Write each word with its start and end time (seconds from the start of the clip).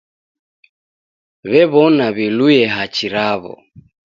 W'ew'ona 1.51 2.07
w'iluye 2.15 2.63
hachi 2.75 3.07
raw'o. 3.13 3.53